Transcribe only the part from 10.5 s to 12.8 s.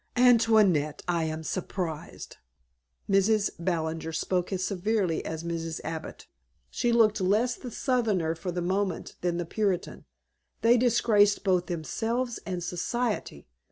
"They disgraced both themselves and